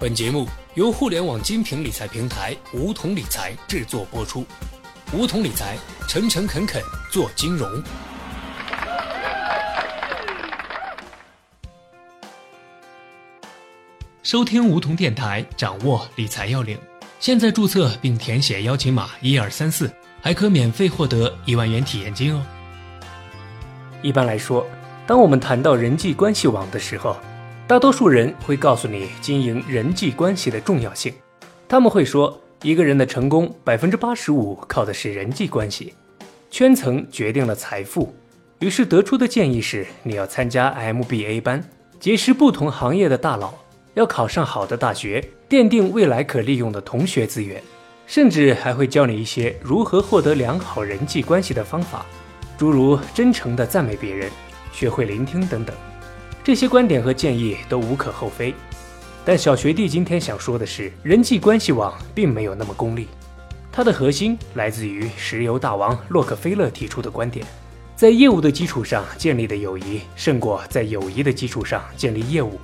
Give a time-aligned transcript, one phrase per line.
[0.00, 4.46] 本节目由互联网精品理财平台梧桐理财制作播出。
[5.12, 5.76] 梧桐理财，
[6.08, 7.70] 诚诚恳恳做金融。
[14.22, 16.78] 收听梧桐电台，掌握理财要领。
[17.18, 19.92] 现在注册并填写邀请码一二三四，
[20.22, 22.42] 还可免费获得一万元体验金哦。
[24.00, 24.66] 一般来说，
[25.06, 27.18] 当我们谈到人际关系网的时候，
[27.70, 31.14] 大多数人会告诉你经营人际关系的重要性。
[31.68, 35.94] 他们会说，一个人的成功百分之八十五靠的是人际关系，
[36.50, 38.12] 圈层决定了财富。
[38.58, 41.62] 于是得出的建议是，你要参加 MBA 班，
[42.00, 43.54] 结识不同行业的大佬，
[43.94, 47.62] 要考上好的大学，奠定未来可利用的同学资源，
[48.04, 52.04] 甚至还会教你一些如何获得良好人际关系的方法，
[52.58, 54.28] 诸如真诚的赞美别人，
[54.72, 55.72] 学会聆听等等。
[56.50, 58.52] 这些观点和建议都无可厚非，
[59.24, 63.06] 但小学弟今天想说的是，人际关系网并没有那么功利。
[63.70, 67.46] 它的核心来自于石油大王洛克菲勒提出的观点：
[67.94, 72.58] 在业务的基础上建立的友谊，胜过在友谊的基础上建立业务。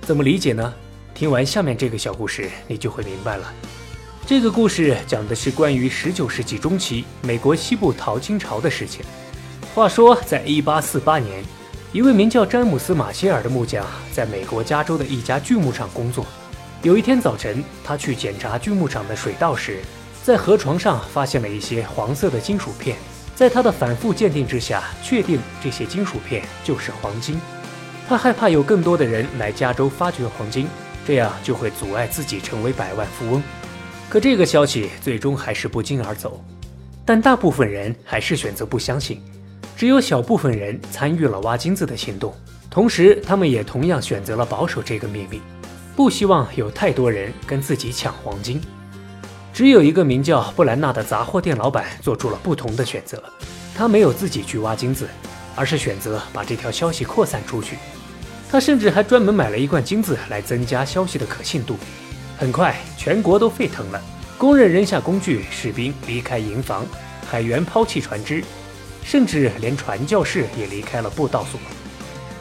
[0.00, 0.72] 怎么理解呢？
[1.14, 3.52] 听完下面这个小故事，你就会明白了。
[4.26, 9.04] 这个故事讲的是关于19世纪中期美国西部淘金潮的事情。
[9.74, 11.44] 话说，在1848年。
[11.92, 16.24] 一位名叫詹姆斯·马歇尔的木匠，在美国加州的一家锯木厂工作。
[16.82, 19.80] 有一天早晨，他去检查锯木厂的水道时，
[20.22, 22.96] 在河床上发现了一些黄色的金属片。
[23.34, 27.38] 在他的反复鉴定之下，确定这些金属片就是黄金。
[28.08, 30.66] 他害怕有更多的人来加州发掘黄金，
[31.06, 33.42] 这样就会阻碍自己成为百万富翁。
[34.08, 36.42] 可这个消息最终还是不胫而走。
[37.04, 39.22] 但大部分人还是选择不相信。
[39.82, 42.32] 只有小部分人参与了挖金子的行动，
[42.70, 45.42] 同时他们也同样选择了保守这个秘密，
[45.96, 48.60] 不希望有太多人跟自己抢黄金。
[49.52, 53.20] 只有一个名叫布兰纳的杂货店老板做出了不同的选择，
[53.74, 55.08] 他没有自己去挖金子，
[55.56, 57.76] 而是选择把这条消息扩散出去。
[58.48, 61.76] 他甚至还专门买了一罐金子来增加消息的可信度。
[62.38, 64.00] 很快，全国都沸腾了，
[64.38, 66.86] 工人扔下工具，士兵离开营房，
[67.28, 68.44] 海员抛弃船只。
[69.04, 71.60] 甚至连传教士也离开了布道所，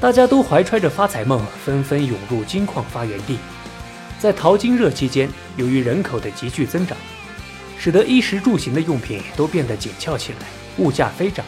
[0.00, 3.38] 大家都怀揣着发财梦，纷纷涌入金矿发源地。
[4.18, 6.96] 在淘金热期间，由于人口的急剧增长，
[7.78, 10.38] 使得衣食住行的用品都变得紧俏起来，
[10.78, 11.46] 物价飞涨。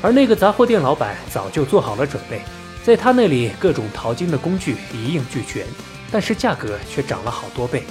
[0.00, 2.40] 而那个杂货店老板早就做好了准备，
[2.84, 5.66] 在他那里各种淘金的工具一应俱全，
[6.10, 7.82] 但是价格却涨了好多倍。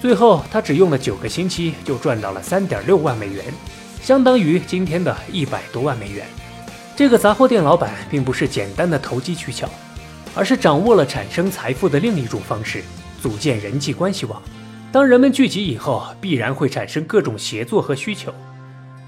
[0.00, 3.44] 最后，他只用了九个星期就赚到了三点六万美元。
[4.06, 6.24] 相当于今天的一百多万美元。
[6.94, 9.68] 这个杂货店老板并不是简单的投机取巧，
[10.32, 12.84] 而是掌握了产生财富的另一种方式——
[13.20, 14.40] 组建人际关系网。
[14.92, 18.32] 当人们聚集以后，必然会产生各种协作和需求，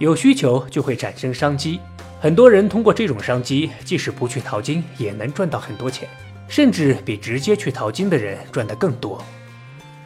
[0.00, 1.78] 有需求就会产生商机。
[2.20, 6.08] 很多人通过这种商机，即使不去淘金，也能赚到很多钱，
[6.48, 9.24] 甚至比直接去淘金的人赚得更多。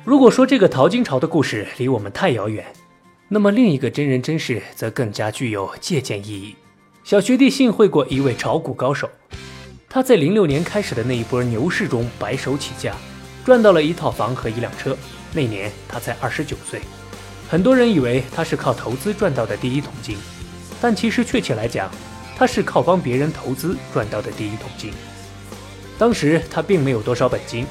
[0.05, 2.63] 如果说这个淘金潮的故事离我们太遥远，
[3.35, 6.55] 那么另一个真人真事则更加具有借鉴意义。
[7.03, 9.09] 小学弟幸会过一位炒股高手，
[9.89, 12.95] 他在零六年开始的那一波牛市中白手起家，
[13.43, 14.95] 赚到了一套房和一辆车。
[15.33, 16.83] 那年他才二十九岁。
[17.49, 20.19] 很多人以为他是靠投资赚到的第一桶金，
[20.79, 21.91] 但其实确切来讲，
[22.37, 24.93] 他是靠帮别人投资赚到的第一桶金。
[25.97, 27.65] 当时他并没有多少本金，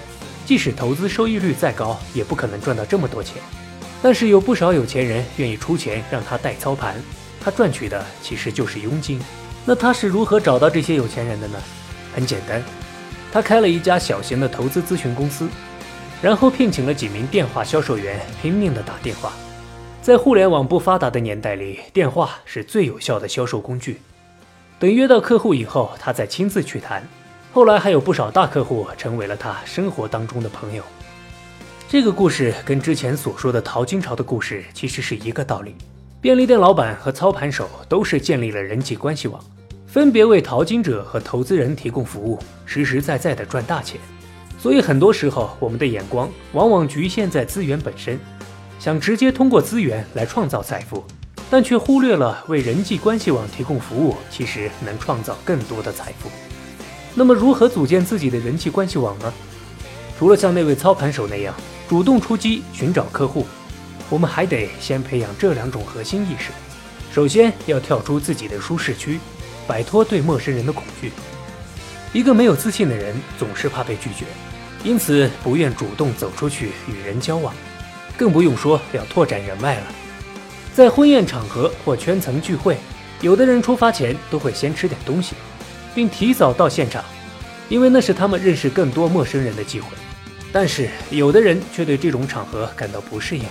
[0.43, 3.38] 即使投资收益率再高，也不可能赚到这么多钱。
[4.01, 6.95] 但是有不少有钱人愿意出钱让他代操盘，
[7.39, 9.22] 他赚取的其实就是佣金。
[9.63, 11.62] 那他是如何找到这些有钱人的呢？
[12.13, 12.63] 很简单，
[13.31, 15.47] 他开了一家小型的投资咨询公司，
[16.22, 19.31] 然后聘请了几名电话销售员，拼命的打电话。
[20.01, 24.01] 在互联网不发达的年代里，电话是最有效的销售工具。
[24.79, 27.07] 等约到客户以后，他再亲自去谈。
[27.53, 30.84] 后来还有不少大客户成为了他生活当中的朋友。
[31.91, 35.76] 这个故事跟之前所说的淘金潮的故事其实是一个道理。
[36.22, 39.43] 便利店老板和操盘手都是建立了人际关系网，
[39.88, 43.99] 分别为淘金者和投资人提供服务，实实在在的赚大钱。
[44.58, 48.17] 所以很多时候，我们的眼光往往局限在资源本身，
[48.79, 51.03] 想直接通过资源来创造财富，
[51.49, 56.29] 但却忽略了为人际关系网提供服务，其实能创造更多的财富。
[57.14, 59.34] 那么，如何组建自己的人际关系网呢？
[60.17, 61.53] 除了像那位操盘手那样。
[61.91, 63.46] 主动出击寻找客户，
[64.09, 66.52] 我们还得先培养这两种核心意识。
[67.14, 69.20] 首先要跳出自己的舒适区，
[69.67, 71.11] 摆脱对陌生人的恐惧。
[72.14, 74.23] 一个没有自信的人总是怕被拒绝，
[74.85, 77.53] 因此不愿主动走出去与人交往，
[78.16, 79.88] 更不用说要拓展人脉了。
[80.73, 82.78] 在婚宴场合或圈层聚会，
[83.20, 85.35] 有的人出发前都会先吃点东西，
[85.93, 87.03] 并提早到现场，
[87.67, 89.88] 因为那是他们认识更多陌生人的机会。
[90.53, 93.46] 但是有的人却对这种场合感到不适应，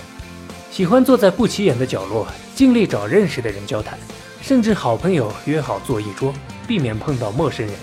[0.71, 3.99] 喜欢坐在不起眼的角落，尽力找认识的人交谈，
[4.43, 6.33] 甚至好朋友约好坐一桌，
[6.69, 7.75] 避免碰到陌生人。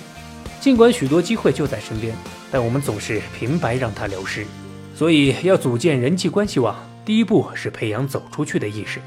[0.60, 2.16] 尽管许多机会就在身边，
[2.52, 4.46] 但我们总是平白让它流失。
[4.96, 6.76] 所以，要组建人际关系网，
[7.06, 9.00] 第一步是培养走出去的意识，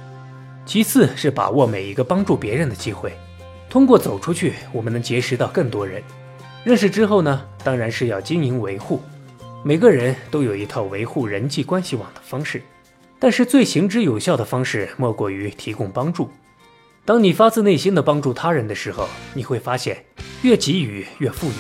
[0.65, 3.13] 其次是把握每一个帮助别人的机会。
[3.69, 6.03] 通过走出去，我们能结识到更多人。
[6.65, 9.01] 认识之后呢，当然是要经营维护。
[9.63, 12.63] 每个人都有一套维护人际关系网的方式，
[13.19, 16.31] 但是最行之有效的方式莫过于提供帮助。
[17.05, 20.03] 当你发自内心的帮助他人的时候，你会发现。
[20.43, 21.53] 越给予越富有，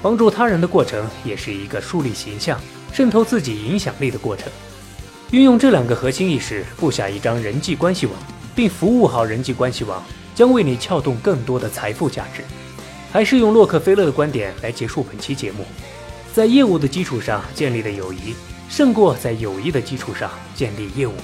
[0.00, 2.58] 帮助他人的过程也是一个树立形象、
[2.94, 4.50] 渗透自己影响力的过程。
[5.32, 8.16] 运用这两个核心意识，布下一张人际关系网，
[8.54, 10.02] 并服务好人际关系网，
[10.34, 12.42] 将为你撬动更多的财富价值。
[13.12, 15.66] 还是用洛克菲勒的观点来结束本期节目：
[16.32, 18.34] 在业务的基础上建立的友谊，
[18.68, 21.14] 胜过在友谊的基础上建立业务。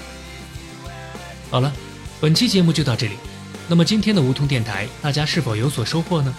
[1.49, 1.73] 好了，
[2.21, 3.15] 本期节目就到这里。
[3.69, 6.35] 那么今天的梧桐电台，大家是否有所收获呢？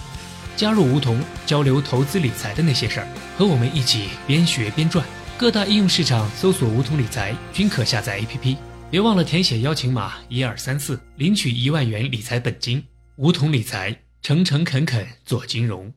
[0.55, 5.05] 加入梧桐，交流投资理财的那些事儿，和我们一起边学边赚。
[5.37, 8.57] 各大应用市场搜索“梧桐理财”均可下载 APP。
[8.89, 12.83] 别忘了填写邀请码一二三四，领取一万元理财本金。
[13.17, 15.93] 梧桐理财，诚诚恳恳做金融。